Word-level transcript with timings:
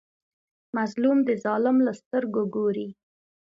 مظلوم 0.75 1.17
د 1.27 1.29
ظالم 1.43 1.77
له 1.85 1.91
سترګو 2.01 2.41
ګوري. 2.55 2.87